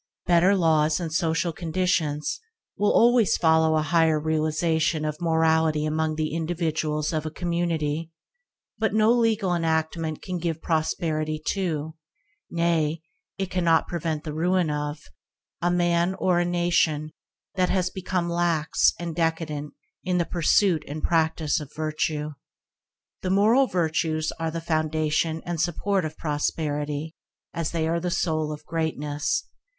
Better 0.25 0.55
laws 0.55 0.99
and 0.99 1.13
social 1.13 1.53
conditions 1.53 2.39
will 2.75 2.91
always 2.91 3.37
follow 3.37 3.75
a 3.75 3.83
higher 3.83 4.19
realisation 4.19 5.05
of 5.05 5.21
morality 5.21 5.85
among 5.85 6.15
the 6.15 6.33
individuals 6.33 7.13
of 7.13 7.23
a 7.23 7.29
community, 7.29 8.09
but 8.79 8.95
no 8.95 9.11
legal 9.11 9.53
enactment 9.53 10.23
can 10.23 10.39
give 10.39 10.59
prosperity 10.59 11.39
to, 11.49 11.93
nay 12.49 13.03
it 13.37 13.51
cannot 13.51 13.87
prevent 13.87 14.23
the 14.23 14.33
ruin 14.33 14.71
of, 14.71 14.97
a 15.61 15.69
man 15.69 16.15
or 16.15 16.39
a 16.39 16.45
nation 16.45 17.11
that 17.53 17.69
has 17.69 17.91
become 17.91 18.27
lax 18.27 18.93
and 18.99 19.15
decadent 19.15 19.71
in 20.03 20.17
the 20.17 20.25
pursuit 20.25 20.83
and 20.87 21.03
practice 21.03 21.59
of 21.59 21.71
virtue. 21.75 22.31
The 23.21 23.29
moral 23.29 23.67
virtues 23.67 24.31
are 24.39 24.49
the 24.49 24.61
foundation 24.61 25.43
and 25.45 25.61
support 25.61 26.05
of 26.05 26.17
prosperity 26.17 27.13
as 27.53 27.69
they 27.69 27.87
are 27.87 27.99
the 27.99 28.09
soul 28.09 28.51
of 28.51 28.65
greatness. 28.65 29.45